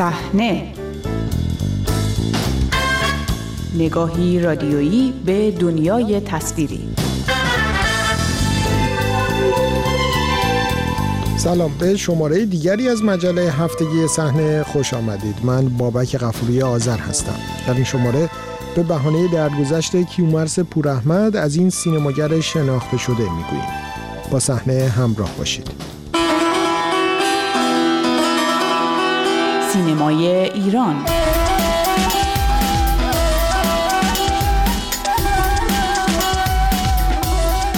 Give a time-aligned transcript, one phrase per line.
[0.00, 0.72] صحنه.
[3.74, 6.88] نگاهی رادیویی به دنیای تصویری.
[11.36, 15.34] سلام به شماره دیگری از مجله هفتگی صحنه خوش آمدید.
[15.42, 17.38] من بابک غفوری آذر هستم.
[17.66, 18.30] در این شماره
[18.76, 23.68] به بهانه درگذشت کیومرس پوراحمد از این سینماگر شناخته شده می‌گوییم.
[24.30, 25.99] با صحنه همراه باشید.
[29.80, 30.96] سینمای ایران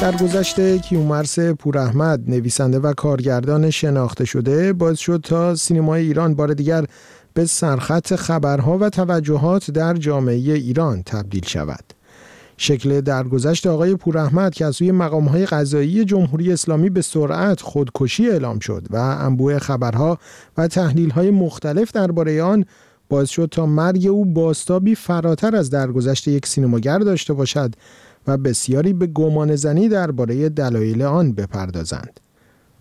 [0.00, 6.54] در گذشته کیومرس پوراحمد نویسنده و کارگردان شناخته شده باعث شد تا سینمای ایران بار
[6.54, 6.84] دیگر
[7.34, 11.97] به سرخط خبرها و توجهات در جامعه ایران تبدیل شود.
[12.60, 18.58] شکل درگذشت آقای پوراحمد که از سوی مقامهای قضایی جمهوری اسلامی به سرعت خودکشی اعلام
[18.58, 20.18] شد و انبوه خبرها
[20.56, 22.64] و تحلیلهای مختلف درباره آن
[23.08, 27.74] باعث شد تا مرگ او باستابی فراتر از درگذشت یک سینماگر داشته باشد
[28.26, 32.20] و بسیاری به گمان زنی درباره دلایل آن بپردازند.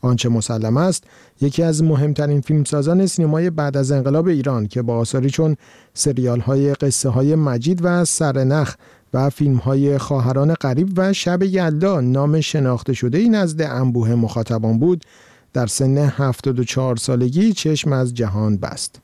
[0.00, 1.04] آنچه مسلم است
[1.40, 5.56] یکی از مهمترین فیلمسازان سینمای بعد از انقلاب ایران که با آثاری چون
[5.94, 8.74] سریال های قصه های مجید و سرنخ
[9.14, 14.78] و فیلم های خواهران قریب و شب یلدا نام شناخته شده ای نزد انبوه مخاطبان
[14.78, 15.04] بود
[15.52, 19.00] در سن 74 سالگی چشم از جهان بست.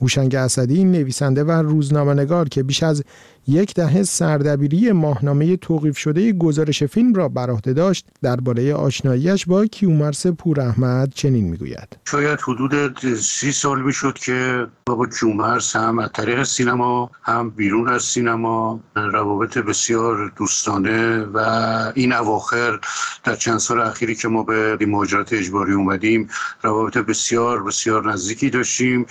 [0.00, 3.04] هوشنگ اسدی نویسنده و روزنامه‌نگار که بیش از
[3.48, 8.06] یک دهه سردبیری ماهنامه توقیف شده گزارش فیلم را بر عهده داشت.
[8.22, 11.96] درباره آشناییش با کیومرس پوراحمد چنین می‌گوید.
[12.04, 18.02] شاید حدود سی سال می‌شد که با کیومرس هم از طریق سینما هم بیرون از
[18.02, 21.38] سینما روابط بسیار دوستانه و
[21.94, 22.80] این اواخر
[23.24, 26.28] در چند سال اخیری که ما به مهاجرت اجباری اومدیم
[26.62, 29.06] روابط بسیار بسیار نزدیکی داشتیم.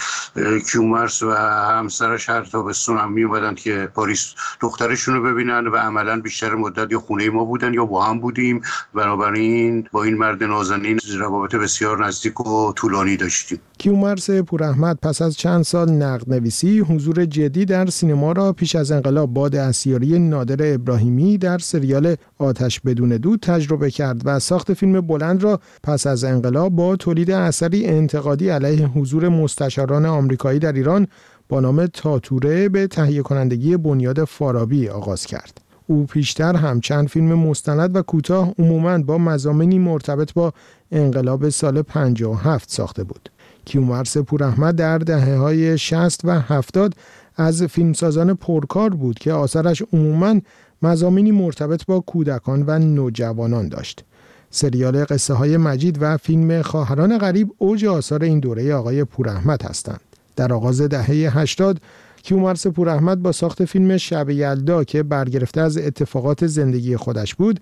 [0.72, 4.25] کیومرس و همسرش هر تابستون هم می که پاریس
[4.62, 8.62] دخترشون رو ببینن و عملا بیشتر مدت یا خونه ما بودن یا با هم بودیم.
[8.94, 13.60] بنابراین با این مرد نازنین روابط بسیار نزدیک و طولانی داشتیم.
[13.78, 18.92] کیومرس پوراحمد پس از چند سال نقد نویسی حضور جدی در سینما را پیش از
[18.92, 25.02] انقلاب باد اسیاری نادر ابراهیمی در سریال آتش بدون دود تجربه کرد و ساخت فیلم
[25.02, 31.08] بلند را پس از انقلاب با تولید اثری انتقادی علیه حضور مستشاران آمریکایی در ایران
[31.50, 35.62] با نام تاتوره به تهیه کنندگی بنیاد فارابی آغاز کرد.
[35.88, 40.54] او پیشتر هم چند فیلم مستند و کوتاه عموماً با مزامینی مرتبط با
[40.92, 43.30] انقلاب سال 57 ساخته بود.
[43.66, 46.94] کیومرس پوراحمد در دهه های 60 و 70
[47.36, 50.40] از فیلمسازان پرکار بود که آثارش عموماً
[50.82, 54.04] مزامینی مرتبط با کودکان و نوجوانان داشت.
[54.50, 60.15] سریال قصه های مجید و فیلم خواهران غریب اوج آثار این دوره آقای پوراحمد هستند.
[60.36, 61.80] در آغاز دهه 80
[62.24, 67.60] کیومرس پوراحمد با ساخت فیلم شب یلدا که برگرفته از اتفاقات زندگی خودش بود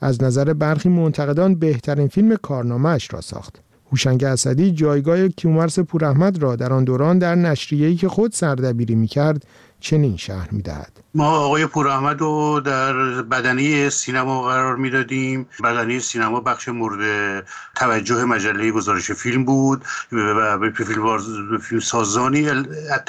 [0.00, 3.60] از نظر برخی منتقدان بهترین فیلم کارنامهش را ساخت.
[3.92, 9.46] هوشنگ اسدی جایگاه کیومرس پوراحمد را در آن دوران در نشریه‌ای که خود سردبیری می‌کرد
[9.80, 10.92] چنین شهر می‌دهد.
[11.14, 12.92] ما آقای پوراحمد رو در
[13.22, 15.48] بدنی سینما قرار می‌دادیم.
[15.64, 22.48] بدنی سینما بخش مورد توجه مجله گزارش فیلم بود و به فیلم سازانی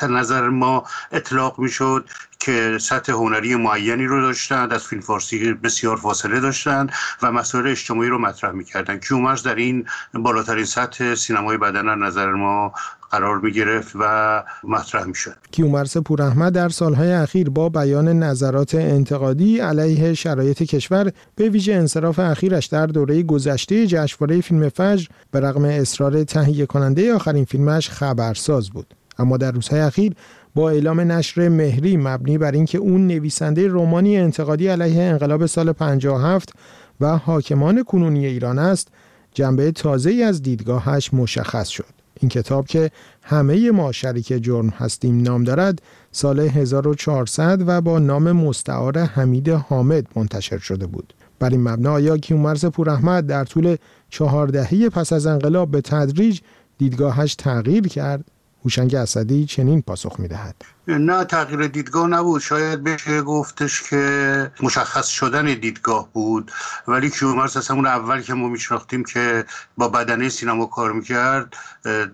[0.09, 6.39] نظر ما اطلاق می‌شد که سطح هنری معینی رو داشتند از فیلم فارسی بسیار فاصله
[6.39, 6.91] داشتند
[7.22, 9.05] و مسائل اجتماعی رو مطرح می‌کردند.
[9.05, 12.73] کیومرز در این بالاترین سطح سینمای بدن نظر ما
[13.12, 18.75] قرار می گرفت و مطرح می شد کیومرس پوراحمد در سالهای اخیر با بیان نظرات
[18.75, 25.40] انتقادی علیه شرایط کشور به ویژه انصراف اخیرش در دوره گذشته جشنواره فیلم فجر به
[25.40, 28.94] رغم اصرار تهیه کننده آخرین فیلمش خبرساز بود.
[29.19, 30.13] اما در روزهای اخیر
[30.56, 36.53] با اعلام نشر مهری مبنی بر اینکه اون نویسنده رمانی انتقادی علیه انقلاب سال 57
[37.01, 38.87] و حاکمان کنونی ایران است
[39.34, 41.97] جنبه تازه از دیدگاهش مشخص شد.
[42.19, 42.91] این کتاب که
[43.22, 45.81] همه ما شریک جرم هستیم نام دارد
[46.11, 51.14] سال 1400 و با نام مستعار حمید حامد منتشر شده بود.
[51.40, 53.75] بر این مبنا آیا کیومرس پوراحمد در طول
[54.09, 56.40] چهار دهه پس از انقلاب به تدریج
[56.78, 58.25] دیدگاهش تغییر کرد.
[58.64, 60.77] هوشنگ اسدی چنین پاسخ می‌دهد.
[60.87, 62.41] نه تغییر دیدگاه نبود.
[62.41, 66.51] شاید بشه گفتش که مشخص شدن دیدگاه بود.
[66.87, 69.45] ولی کیومرس از همون اول که ما میشناختیم که
[69.78, 71.53] با بدنه سینما کار می‌کرد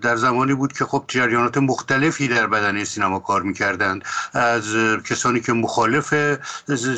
[0.01, 4.03] در زمانی بود که خب جریانات مختلفی در بدنه سینما کار می‌کردند.
[4.33, 6.13] از کسانی که مخالف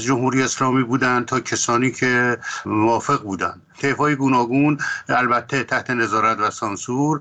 [0.06, 3.62] جمهوری اسلامی بودند تا کسانی که موافق بودند.
[4.18, 4.78] گوناگون
[5.10, 7.19] البته تحت نظارت و سانسور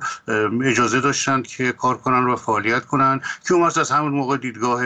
[0.64, 4.82] اجازه داشتند که کار کنند کنن و فعالیت کنن کیومرس از همون موقع دیدگاه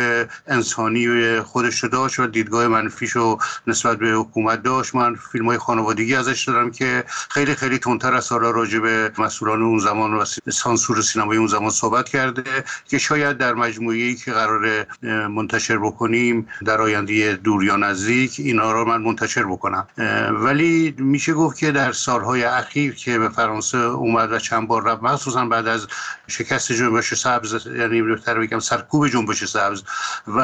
[0.46, 4.94] انسانی خودش داشت و دیدگاه منفیش رو نسبت به حکومت داشت.
[4.94, 9.62] من فیلم های خانوادگی ازش دارم که خیلی خیلی تندتر از سالا راجع به مسئولان
[9.62, 14.86] اون زمان و سانسور سینمای اون زمان صحبت کرده که شاید در مجموعی که قرار
[15.28, 19.86] منتشر بکنیم در آینده دور یا نزدیک اینا رو من منتشر بکنم.
[20.32, 25.02] ولی میشه گفت که در سالهای اخیر که به فرانسه اومد و چند بار رفت
[25.02, 25.86] مخصوصا بعد از
[26.26, 29.82] شکست جنبش سبز یعنی بهتر بگم سرکوب جنبش سبز
[30.28, 30.40] و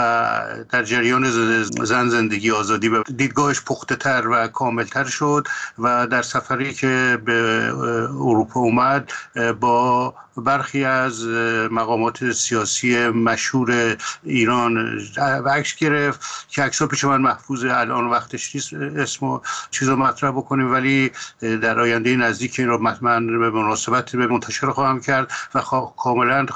[0.70, 1.30] در جریان
[1.84, 5.46] زن زندگی آزادی به دیدگاهش پخته تر و کامل تر شد
[5.78, 7.68] و در سفری که به
[8.20, 9.12] اروپا اومد
[9.60, 11.26] با برخی از
[11.70, 15.00] مقامات سیاسی مشهور ایران
[15.46, 19.40] عکس گرفت که عکس پیش من محفوظ الان وقتش نیست اسم و
[19.70, 21.10] چیز رو مطرح بکنیم ولی
[21.40, 25.60] در آینده نزدیک این رو من به مناسبت به منتشر خواهم کرد و
[25.96, 26.46] کاملا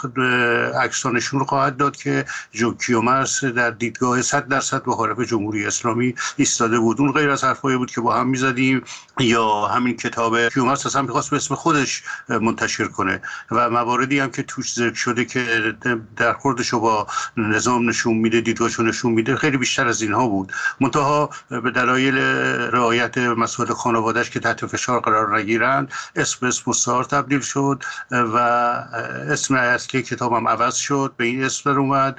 [0.83, 6.79] عکسانشون رو خواهد داد که جو کیومرس در دیدگاه صد درصد مخالف جمهوری اسلامی ایستاده
[6.79, 7.01] بود.
[7.01, 8.83] اون غیر از حرفایی بود که با هم می‌زدیم
[9.19, 13.23] یا همین کتاب کیومرس اصلا می‌خواست به اسم خودش منتشر کنه.
[13.51, 15.75] و مواردی هم که توش ذکر شده که
[16.17, 17.07] در خوردش با
[17.37, 20.53] نظام نشون میده دیدگاهشو نشون میده خیلی بیشتر از اینها بود.
[20.81, 22.19] منتها به دلایل
[22.73, 28.37] رعایت مسئول خانوادهش که تحت فشار قرار نگیرند اسم اسم مستعار تبدیل شد و
[29.31, 32.19] اسم اصلی کتابم عوض شد به این اسم در اومد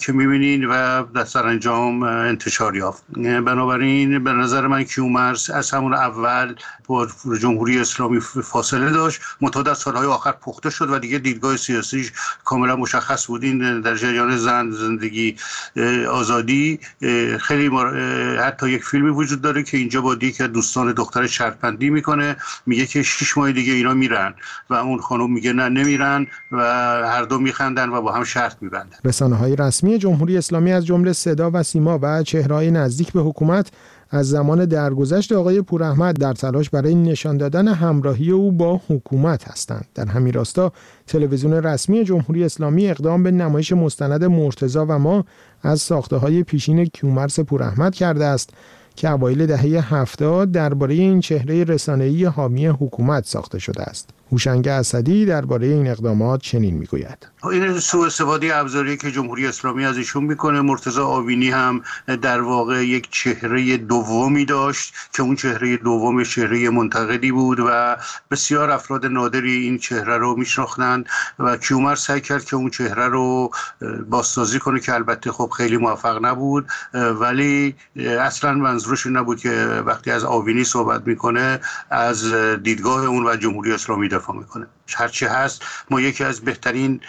[0.00, 3.04] که می‌بینین و در سرانجام انتشار یافت.
[3.16, 6.54] بنابراین به نظر من کیومرس از همون اول
[6.86, 7.08] با
[7.40, 9.20] جمهوری اسلامی فاصله داشت.
[9.40, 12.12] منتها در سالهای آخر پخته شد و دیگه دیدگاه سیاسیش
[12.44, 13.42] کاملا مشخص بود.
[13.42, 15.36] این در جریان زن زندگی
[16.10, 16.78] آزادی
[17.40, 17.70] خیلی
[18.38, 22.36] حتی یک فیلمی وجود داره که اینجا با دیگه دوستان دختر شرطبندی می‌کنه.
[22.66, 24.34] میگه که شش ماه دیگه اینا میرن
[24.70, 26.62] و اون خانم میگه نه نمیرن و
[27.06, 28.96] هر دو میخندن و با هم شرط میبندن.
[29.04, 33.70] رسانه های رسمی جمهوری اسلامی از جمله صدا و سیما و چهرهای نزدیک به حکومت
[34.10, 39.84] از زمان درگذشت آقای پوراحمد در تلاش برای نشان دادن همراهی او با حکومت هستند
[39.94, 40.72] در همین راستا
[41.06, 45.24] تلویزیون رسمی جمهوری اسلامی اقدام به نمایش مستند مرتزا و ما
[45.62, 48.50] از ساخته های پیشین کیومرس پوراحمد کرده است
[48.96, 54.10] که اوایل دهه هفتاد درباره این چهره رسانه‌ای حامی حکومت ساخته شده است.
[54.32, 57.28] هوشنگ اسدی درباره این اقدامات چنین می‌گوید.
[57.44, 61.82] این سوء استفاده ابزاری که جمهوری اسلامی از ایشون می‌کنه مرتضی آوینی هم
[62.22, 67.96] در واقع یک چهره دومی داشت که اون چهره دوم چهره منتقدی بود و
[68.30, 71.06] بسیار افراد نادری این چهره رو میشناختند
[71.38, 73.50] و کیومر سعی کرد که اون چهره رو
[74.10, 77.74] بازسازی کنه که البته خب خیلی موفق نبود ولی
[78.20, 84.08] اصلا منظورش نبود که وقتی از آوینی صحبت می‌کنه از دیدگاه اون و جمهوری اسلامی
[84.16, 87.00] دفاع می‌کنه هرچی هست ما یکی از بهترین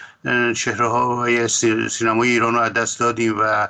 [0.55, 1.47] چهره های
[1.89, 3.67] سینمای ایران رو از دست دادیم و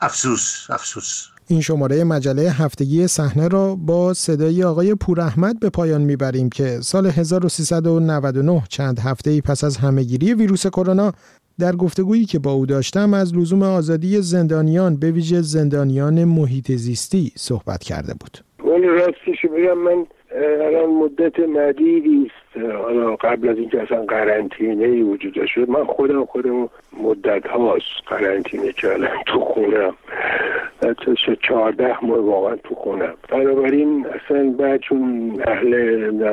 [0.00, 6.50] افسوس افسوس این شماره مجله هفتگی صحنه را با صدای آقای پوراحمد به پایان می‌بریم
[6.50, 11.12] که سال 1399 چند هفته ای پس از همهگیری ویروس کرونا
[11.58, 17.32] در گفتگویی که با او داشتم از لزوم آزادی زندانیان به ویژه زندانیان محیط زیستی
[17.36, 18.38] صحبت کرده بود.
[18.98, 25.34] راستیشو بگم من الان مدت مدیدی است حالا قبل از اینکه اصلا قرنطینه ای وجود
[25.34, 26.68] داشت من خودم خودم
[27.02, 29.94] مدت هاست قرنطینه کردم تو خونم.
[30.82, 33.14] حتی چهارده ماه واقعا تو خونم.
[33.28, 35.74] بنابراین اصلا بعد چون اهل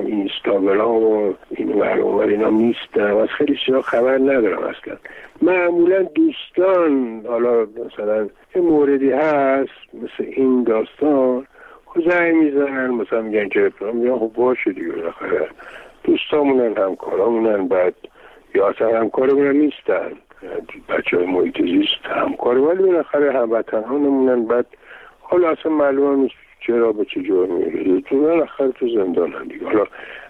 [0.06, 4.98] اینستاگرام و این ور اینا نیستم از خیلی چیزا خبر ندارم اصلا.
[5.42, 11.48] معمولا دوستان حالا مثلا یه موردی هست مثل این داستان.
[12.06, 15.48] زنگ می‌زنن مثلا میگن که میگن خب باشه دیگه بالاخره.
[16.04, 17.94] دوستامونن همکارامونن بعد
[18.56, 20.12] یا اصلا همکارمونن نیستن.
[20.90, 24.46] بچه های محیط زیست همکار ولی بالاخره هموطنانمونن.
[24.46, 24.66] بعد
[25.20, 29.66] حالا اصلا معلوم نیست چرا به چه جور میره تو بالاخره تو زندان هم دیگه.
[29.66, 29.86] حالا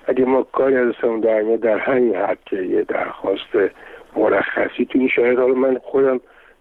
[0.08, 3.58] اگه ما کاری از اون در در همین حد که یه درخواست
[4.16, 6.20] مرخصی تو این شاید حالا من خودم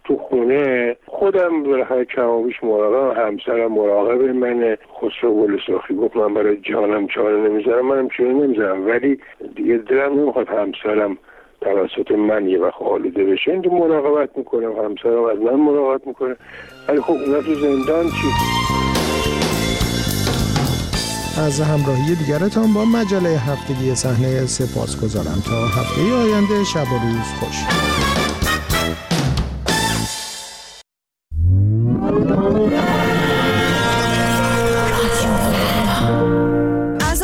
[0.08, 0.96] تو خونه.
[1.06, 7.48] خودم بالاخره کمابیش مراقب همسرم مراقب من خسرو گل سرخی گفت من برای جانم چاره
[7.48, 8.86] نمی‌ذارم منم چاره نمی‌ذارم.
[8.86, 9.18] ولی
[9.56, 11.18] دیگه دلم نمی‌خواد همسرم
[11.60, 13.50] توسط من یه وقت آلوده بشه.
[13.50, 16.36] این مراقبت می‌کنم همسرم از من مراقبت می‌کنه.
[16.88, 18.28] ولی خب اونا تو زندان چی؟
[21.46, 27.28] از همراهی دیگرتان با مجله هفتگی صحنه سپاس گذارم تا هفته آینده شب و روز
[27.40, 27.96] خوش.